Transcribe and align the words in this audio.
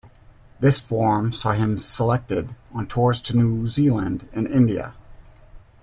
This 0.59 0.79
form 0.79 1.31
saw 1.31 1.51
him 1.51 1.77
selected 1.77 2.55
on 2.73 2.87
tours 2.87 3.21
to 3.21 3.37
New 3.37 3.67
Zealand 3.67 4.27
and 4.33 4.47
India. 4.47 4.95